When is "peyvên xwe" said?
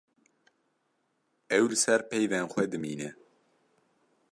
2.09-2.63